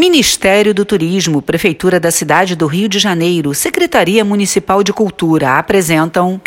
[0.00, 6.40] Ministério do Turismo, Prefeitura da cidade do Rio de Janeiro, Secretaria Municipal de Cultura apresentam.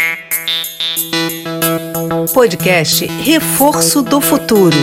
[2.34, 4.76] Podcast Reforço do Futuro.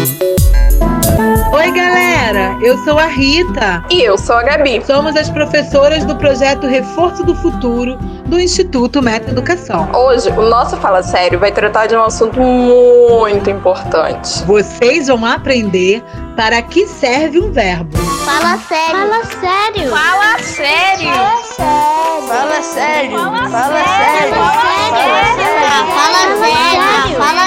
[1.53, 2.57] Oi, galera!
[2.63, 3.85] Eu sou a Rita.
[3.91, 4.81] E eu sou a Gabi.
[4.87, 7.97] Somos as professoras do projeto Reforço do Futuro
[8.27, 9.91] do Instituto Meta Educação.
[9.93, 14.45] Hoje, o nosso Fala Sério vai tratar de um assunto muito importante.
[14.45, 16.05] Vocês vão aprender
[16.37, 18.00] para que serve um verbo.
[18.31, 18.97] Fala sério.
[18.97, 19.91] Fala sério.
[19.91, 21.11] Fala sério.
[22.29, 23.19] Fala sério.
[23.19, 24.35] Fala sério.
[25.91, 27.17] Fala sério.
[27.19, 27.45] Fala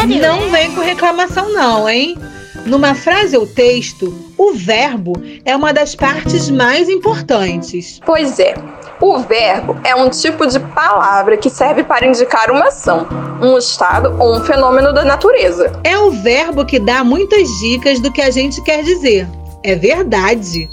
[0.00, 0.20] sério.
[0.20, 2.18] Não vem com reclamação não, hein?
[2.66, 5.14] Numa frase ou texto, o verbo
[5.46, 7.98] é uma das partes mais importantes.
[8.04, 8.54] Pois é.
[9.00, 13.06] O verbo é um tipo de palavra que serve para indicar uma ação,
[13.40, 15.72] um estado ou um fenômeno da natureza.
[15.82, 19.26] É o verbo que dá muitas dicas do que a gente quer dizer.
[19.64, 20.68] É verdade.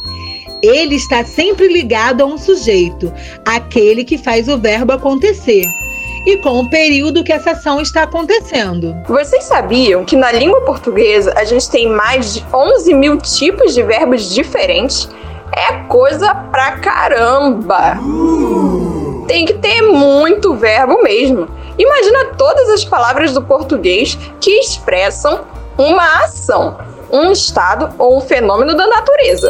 [0.61, 3.13] Ele está sempre ligado a um sujeito,
[3.45, 5.65] aquele que faz o verbo acontecer
[6.25, 8.95] e com o período que essa ação está acontecendo.
[9.07, 13.81] Vocês sabiam que na língua portuguesa a gente tem mais de 11 mil tipos de
[13.83, 15.09] verbos diferentes?
[15.51, 17.97] É coisa pra caramba!
[19.27, 21.47] Tem que ter muito verbo mesmo.
[21.77, 25.41] Imagina todas as palavras do português que expressam
[25.77, 26.77] uma ação,
[27.11, 29.49] um estado ou um fenômeno da natureza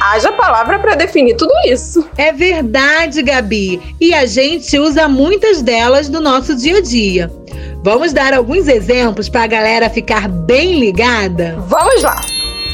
[0.00, 2.06] haja palavra para definir tudo isso.
[2.16, 3.96] É verdade, Gabi.
[4.00, 7.30] E a gente usa muitas delas no nosso dia a dia.
[7.82, 11.56] Vamos dar alguns exemplos para a galera ficar bem ligada?
[11.66, 12.16] Vamos lá.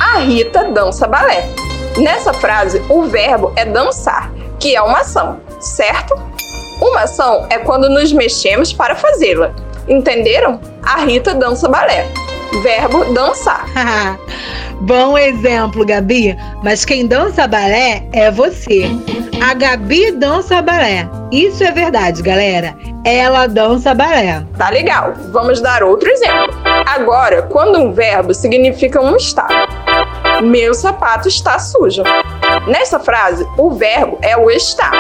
[0.01, 1.49] A Rita dança balé.
[1.97, 6.15] Nessa frase, o verbo é dançar, que é uma ação, certo?
[6.81, 9.53] Uma ação é quando nos mexemos para fazê-la.
[9.89, 10.61] Entenderam?
[10.83, 12.07] A Rita dança balé.
[12.63, 13.67] Verbo dançar.
[14.81, 16.37] Bom exemplo, Gabi.
[16.63, 18.85] Mas quem dança balé é você.
[19.43, 21.09] A Gabi dança balé.
[21.31, 22.77] Isso é verdade, galera.
[23.05, 24.45] Ela dança balé.
[24.59, 25.15] Tá legal.
[25.31, 26.55] Vamos dar outro exemplo.
[26.87, 29.55] Agora, quando um verbo significa um estado.
[30.43, 32.03] Meu sapato está sujo.
[32.67, 34.93] Nessa frase, o verbo é o estar.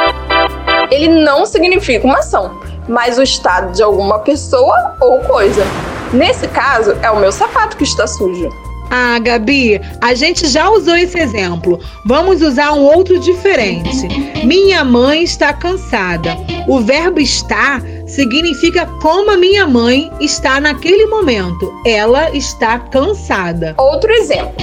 [0.90, 5.64] Ele não significa uma ação, mas o estado de alguma pessoa ou coisa.
[6.12, 8.50] Nesse caso, é o meu sapato que está sujo.
[8.90, 11.78] Ah, Gabi, a gente já usou esse exemplo.
[12.04, 14.08] Vamos usar um outro diferente.
[14.44, 16.36] Minha mãe está cansada.
[16.66, 21.72] O verbo estar significa como a minha mãe está naquele momento.
[21.86, 23.76] Ela está cansada.
[23.78, 24.54] Outro exemplo.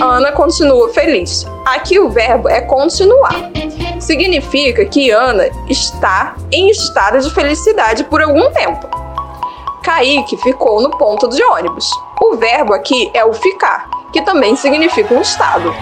[0.00, 1.46] Ana continua feliz.
[1.64, 3.48] Aqui o verbo é continuar.
[4.00, 8.97] Significa que Ana está em estado de felicidade por algum tempo.
[9.82, 11.88] Kaique ficou no ponto de ônibus.
[12.20, 15.74] O verbo aqui é o ficar, que também significa um estado.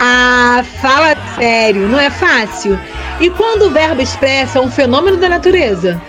[0.00, 2.78] Ah, fala sério, não é fácil?
[3.20, 6.00] E quando o verbo expressa um fenômeno da natureza?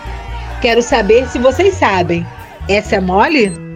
[0.61, 2.25] Quero saber se vocês sabem.
[2.67, 3.68] Essa é mole?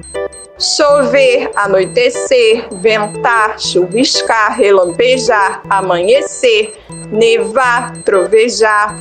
[0.59, 6.73] Chover, anoitecer, ventar, chuviscar, relampejar, amanhecer,
[7.11, 8.95] nevar, trovejar,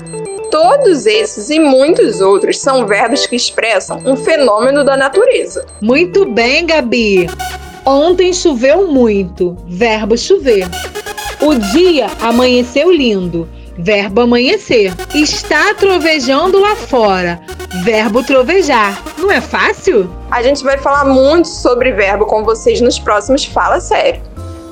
[0.53, 5.65] Todos esses e muitos outros são verbos que expressam um fenômeno da natureza.
[5.81, 7.27] Muito bem, Gabi.
[7.87, 9.57] Ontem choveu muito.
[9.67, 10.69] Verbo chover.
[11.41, 13.49] O dia amanheceu lindo.
[13.79, 14.93] Verbo amanhecer.
[15.15, 17.41] Está trovejando lá fora.
[17.83, 19.03] Verbo trovejar.
[19.23, 20.11] Não é fácil?
[20.31, 24.21] A gente vai falar muito sobre verbo com vocês nos próximos Fala Sério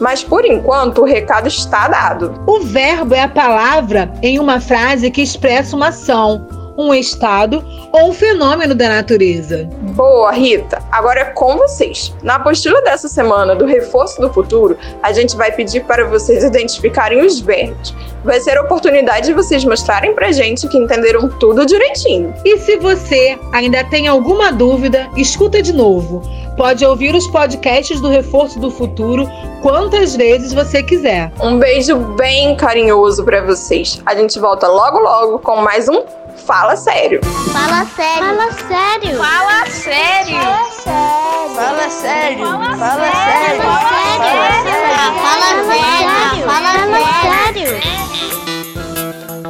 [0.00, 2.42] mas por enquanto o recado está dado.
[2.46, 7.62] O verbo é a palavra em uma frase que expressa uma ação, um estado
[7.92, 9.68] ou um fenômeno da natureza.
[9.94, 10.82] Boa, Rita.
[10.90, 12.14] Agora é com vocês.
[12.22, 17.24] Na apostila dessa semana do Reforço do Futuro, a gente vai pedir para vocês identificarem
[17.24, 17.94] os verbos.
[18.24, 22.34] Vai ser a oportunidade de vocês mostrarem pra gente que entenderam tudo direitinho.
[22.44, 26.22] E se você ainda tem alguma dúvida, escuta de novo.
[26.56, 29.26] Pode ouvir os podcasts do Reforço do Futuro
[29.62, 31.32] quantas vezes você quiser.
[31.40, 34.00] Um beijo bem carinhoso para vocês.
[34.04, 36.02] A gente volta logo logo com mais um
[36.46, 37.20] Fala Sério.
[37.24, 38.24] Fala sério.
[38.24, 39.16] Fala sério.
[39.16, 40.40] Fala sério.
[41.54, 42.46] Fala sério.
[42.46, 42.70] Fala sério.
[42.78, 43.62] Fala sério.
[45.20, 46.19] Fala